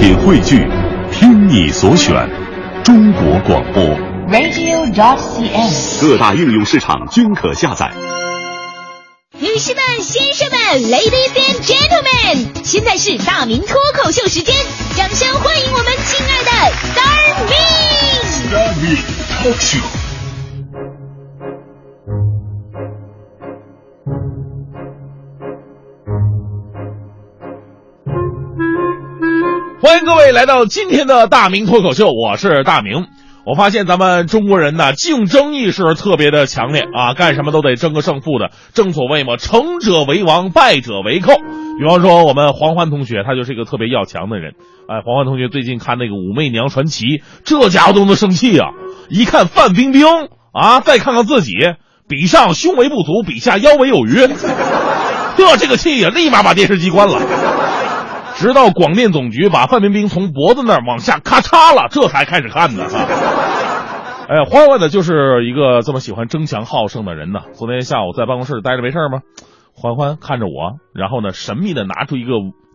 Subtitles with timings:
[0.00, 0.66] 品汇聚，
[1.12, 2.26] 听你所选，
[2.82, 3.84] 中国广播。
[4.30, 6.00] radio.dot.cn，。
[6.00, 7.92] 各大应用市场均可下载。
[9.38, 10.58] 女士们、先生们
[10.90, 14.56] ，Ladies and Gentlemen，现在是大明脱口秀时间，
[14.96, 16.50] 掌声欢迎我们亲爱的
[16.94, 17.44] Star
[19.44, 19.99] Me！Talk Show。
[29.82, 33.06] 欢迎各位来到今天的大明脱口秀，我是大明。
[33.46, 38.50] 我发现咱们中国人呢，竞争意识特别的强烈啊，干什么都得争个胜负的。
[38.74, 41.32] 正所谓嘛，成者为王，败者为寇。
[41.78, 44.52] 比方说，我们黄欢同学，他就是一个特别要强的人。
[44.86, 47.04] 哎，黄欢同学最近看那个《武媚娘传奇》，
[47.46, 48.68] 这家伙都能生气啊！
[49.08, 50.04] 一看范冰冰
[50.52, 51.54] 啊，再看看自己，
[52.06, 54.26] 比上胸围不足，比下腰围有余，
[55.40, 57.18] 呵这个气呀，立马把电视机关了。
[58.40, 62.90] 直到广电总局把范冰冰从脖子那儿往下咔嚓了，这才开始看的啊。
[64.30, 67.40] 哎，欢欢呢就是一个这么喜欢争强好胜的人呢。
[67.52, 69.20] 昨天下午在办公室待着没事吗？
[69.74, 72.30] 欢欢看着我，然后呢神秘的拿出一个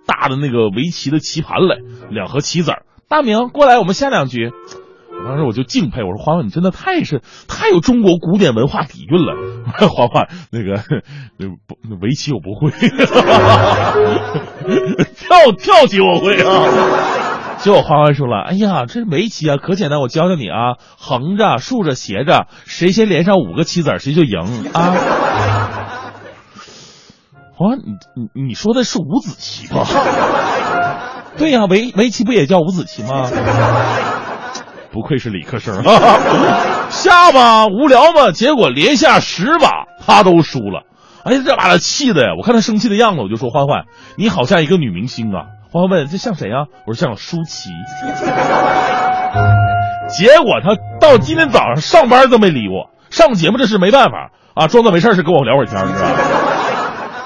[0.06, 1.78] 大的那个围棋的棋盘来，
[2.12, 2.84] 两盒棋子儿。
[3.10, 4.52] 大明过来，我们下两局。
[5.18, 9.34] 我当时我就敬佩，我说欢欢，你真的太是太有中国古典文化底蕴了。
[9.90, 10.84] 欢欢，那个
[11.40, 12.70] 那不围棋我不会，
[15.52, 16.64] 跳跳棋我会啊。
[17.60, 24.94] 结果花花说了：“哎呀，这围棋啊，可简单，我教教你啊，横着、竖着、斜着，谁先连上五个棋子，谁就赢 啊。”
[27.58, 27.94] 欢欢，你
[28.36, 29.86] 你你说的是五子棋吧？
[31.38, 33.30] 对呀、围围棋不也叫五子棋吗？
[34.92, 35.84] 不愧是理科生，
[36.90, 40.84] 下吧无聊吧，结果连下十把他都输了，
[41.26, 42.36] 哎呀，这把他气的呀！
[42.38, 45.48] 我看他生气的样子，我就说欢欢，你好像一个女明星啊。
[45.72, 46.68] 欢欢问这像谁啊？
[46.86, 47.72] 我说像舒淇。
[50.08, 56.12] 结果他到今天早上上班都没理我，上节目这是没办法啊，装作没事是跟我聊会儿天是吧？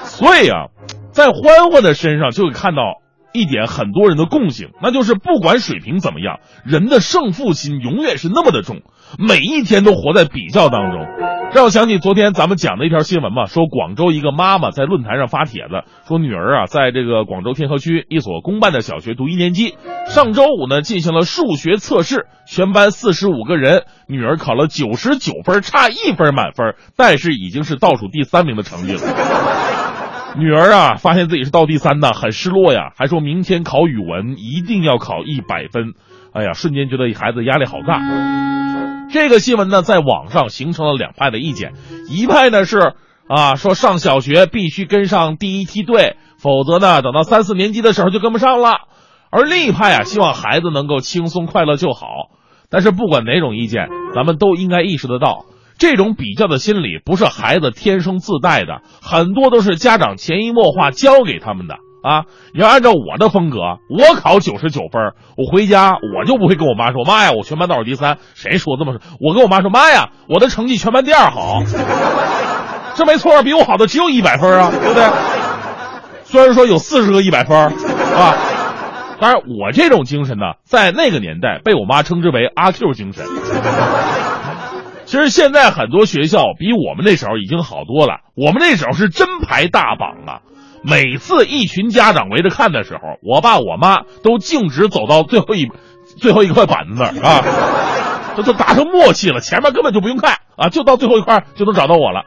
[0.04, 0.68] 所以啊，
[1.12, 2.99] 在欢欢的身上就会看到
[3.32, 8.82] 一点很多人的共性，那就是不管水平怎么样，人的胜负心永远是那么的重，
[9.18, 11.06] 每一天都活在比较当中。
[11.52, 19.74] 让我想起昨天咱们讲的一条新闻嘛，说广州一个妈妈在论坛上发帖子，说女儿啊在这个广州天河区一所公办的小学读一年级，
[20.06, 29.00] 上周五呢进行了数学测试，全班四十五个人，女儿考了九十九分，差一分满分，但是已经是倒数第三名的成绩了。
[30.38, 35.94] 女儿啊，发现自己是倒第三的，很失落呀，还说明天考语文一定要考一百分。
[36.32, 38.00] 哎呀，瞬间觉得孩子压力好大。
[39.10, 41.72] 这个新闻呢，在网上形成了两派的意见，
[42.08, 42.94] 一派呢是
[43.28, 48.82] 啊，说上小学必须跟上第一梯队，否则呢，等到三四年级的时候就跟不上了。
[49.30, 52.06] 而另一派啊，希望孩子能够轻松快乐就好。
[52.68, 55.44] 但是不管哪种意见，咱们都应该意识得到。
[55.80, 62.24] 这种比较的心理不是孩子天生自带的，很多都是家长潜移默化教给他们的啊！
[62.52, 63.58] 你要按照我的风格，
[63.88, 69.00] 我考九十九分，我回家我就不会跟我妈说：“妈呀，我全班倒数第三。”谁说这么说？
[69.20, 71.62] 我跟我妈说：“妈呀，我的成绩全班第二好。”
[72.94, 75.04] 这没错，比我好的只有一百分啊，对不对？
[76.24, 78.36] 虽然说有四十个一百分啊，
[79.18, 83.24] 当然我这种精神呢，在那个年代被我妈称之为阿 Q 精神。
[85.10, 88.20] 其实现在很多学校比我们那时候已经好多了。
[88.36, 90.38] 我们那时候是真排大榜啊！
[90.84, 95.68] 每次一群家长围着看的时候，我爸我妈都径直走到最后一
[96.16, 97.42] 最后一块板子那啊，
[98.36, 102.22] 这都达成默契了，前面根本就不用看啊，就到最后一块就能找到我了。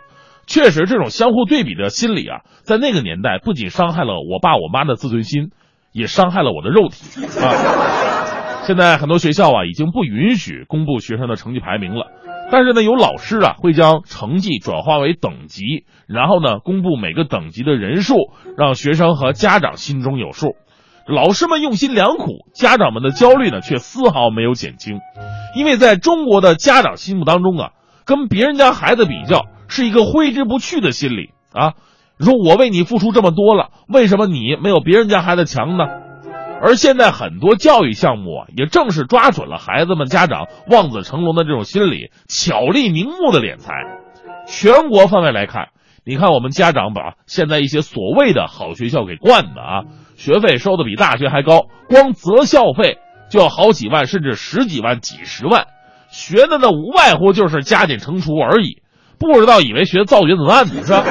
[0.46, 5.52] 确实，这种相互对比的心理啊，在那个年代不仅伤害了我爸我妈的自尊心，
[5.94, 8.60] 也伤害了我的肉体啊。
[8.68, 12.08] 现在很多学校啊，已经不允许公布学生的成绩排名了。
[12.54, 18.16] 但是呢，有老师啊会将成绩转化为等级，然后呢公布每个等级的人数，
[18.56, 20.56] 让学生和家长心中有数。
[21.08, 25.00] 老师们用心良苦，家长们的焦虑呢却丝毫没有减轻，
[25.56, 27.72] 因为在中国的家长心目当中啊，
[28.06, 31.74] 跟别人家孩子比较是一个挥之不去的心理啊。
[32.20, 35.86] 说我为你付出这么多了，为什么你没有别人家孩子强呢？
[36.66, 43.74] 而现在很多教育项目啊，也正是抓准了孩子们家长望子成龙的这种心理，巧立名目的敛财。
[44.48, 45.72] 全国范围来看，
[46.06, 49.84] 你看我们家长把现在一些所谓的好学校给惯的啊，
[50.16, 52.98] 学费收的比大学还高，光择校费
[53.30, 55.66] 就要好几万，甚至十几万、几十万，
[56.12, 58.82] 学的呢无外乎就是加减乘除而已，
[59.20, 61.04] 不知道以为学造原子弹呢是吧？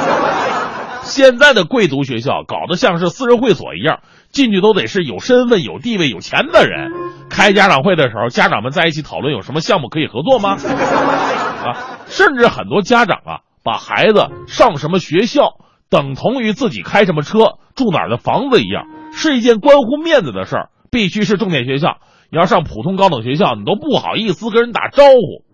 [1.02, 4.00] 现在的贵族学校搞得像是私人会所一样，
[4.32, 6.90] 进去都得是有身份、有地位、有钱的人。
[7.28, 10.56] 开家长会的时候，家长们在一起讨论有什么项目可以合作吗？
[10.58, 15.58] 啊，甚至很多家长啊，把孩子上什么学校
[15.88, 20.68] 等同于自己开什么车、住哪儿的房子一样，是一件关乎面子的事儿。
[20.90, 21.96] 必须是重点学校，
[22.30, 25.44] 你要上普通高等学校，你都不好意思跟人打招呼。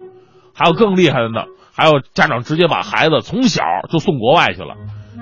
[0.52, 1.44] 还有更厉害的呢，
[1.76, 4.74] 还有家长直接把孩子从小就送国外去了。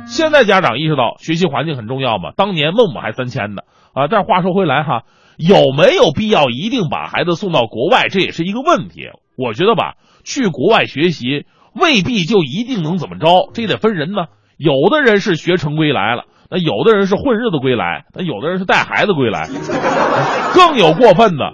[0.07, 3.63] 现在家长意识到学习环境很重要嘛，当年孟母还三迁呢
[3.93, 4.07] 啊。
[4.09, 5.03] 但话说回来哈，
[5.37, 9.09] 有没有必要一定把孩子送到国外，这也是一个问题。
[9.37, 9.95] 我觉得吧，
[10.25, 11.45] 去国外学习
[11.75, 14.27] 未必就一定能怎么着，这也得分人呢。
[14.57, 16.25] 有的人是学成归来了。
[16.49, 19.49] 那有的人是混日子归来，那有的人是带孩子归来，
[20.55, 21.53] 更有过分的，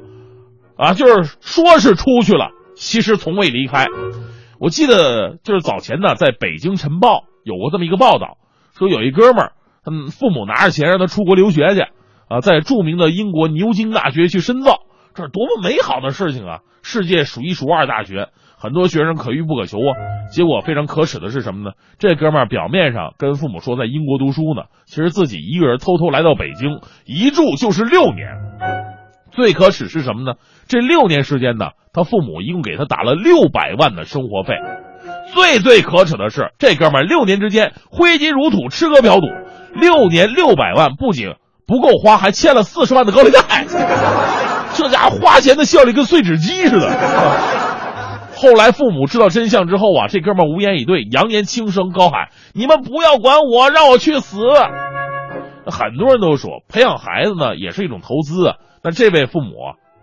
[0.76, 3.86] 啊，就是说是出去了，其实从未离开。
[4.60, 8.36] 我记得就是早前呢，在北京晨报有过这么一个报道，
[8.76, 9.52] 说有一哥们儿，
[9.84, 11.80] 嗯，父母拿着钱让他出国留学去，
[12.28, 14.80] 啊，在著名的英国牛津大学去深造，
[15.14, 16.60] 这是多么美好的事情啊！
[16.82, 18.28] 世界数一数二大学。
[18.56, 19.90] 很多学生可遇不可求啊，
[20.30, 21.72] 结果非常可耻的是什么呢？
[21.98, 28.28] 这哥们儿表面上跟父母说在英国读书呢，其实自己一个人偷偷来到北京，一住就是六年。
[29.32, 30.38] 最可耻是什么呢？
[30.68, 34.54] 这六年时间呢，他父母一共给他打了六百万的生活费。
[35.34, 39.26] 最最可耻的是，这哥们儿六年之间挥金如土，吃喝嫖赌，
[39.74, 41.34] 六年六百万不仅
[41.66, 43.40] 不够花，还欠了四十万的高利贷。
[44.74, 46.90] 这家伙花钱的效率跟碎纸机似的。
[48.34, 54.38] 后来父母知道真相之后啊，这哥们儿无言以对，扬言轻声高喊：“你们不要管我，让我去死！”
[55.64, 58.56] 很多人都说，培养孩子呢也是一种投资啊。
[58.82, 59.52] 那这位父母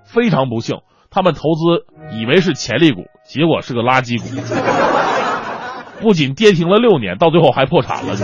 [0.06, 0.78] 非常不幸，
[1.12, 1.86] 他们投资
[2.16, 4.26] 以为是潜力股，结果是个垃圾股，
[6.02, 8.16] 不仅跌停了六年，到最后还破产了。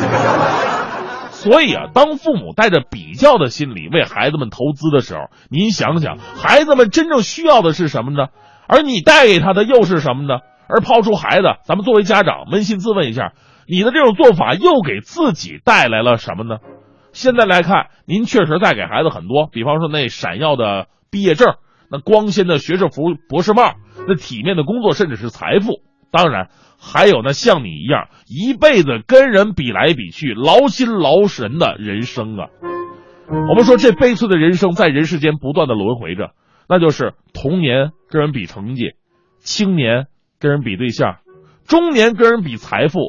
[1.32, 8.28] 所以啊，当父母带着比较的心理为孩子们投资的时候，您想想，孩子们真正需要的是什么呢？
[8.68, 10.40] 而你带给他的又是什么呢？
[10.68, 13.34] 而抛出孩子，咱们作为家长扪心自问一下，
[13.68, 16.58] 你的这种做法又给自己带来了什么呢？
[17.14, 21.54] 现在来看，您确实带给孩子很多，比方说那闪耀的毕业证，
[21.90, 23.76] 那光鲜的学士服、博士帽，
[24.08, 25.82] 那体面的工作，甚至是财富。
[26.12, 26.50] 当然，
[26.80, 32.48] 还有那像你一样一辈子跟人比来比去、劳心劳神的人生啊！
[33.28, 36.32] 我们说这悲催的人生在人世间不断的轮回着。
[36.70, 38.94] 那就是童年跟人比成绩，
[39.40, 40.08] 青年
[40.40, 41.18] 跟人比对象，
[41.68, 43.00] 中年跟人比财富，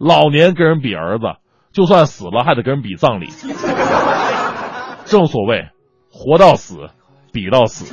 [0.00, 1.24] 老年跟人比儿子，
[1.72, 3.28] 就算死了还得跟人比葬礼。
[5.06, 5.68] 正所谓，
[6.10, 6.90] 活到死，
[7.36, 7.84] 比到死。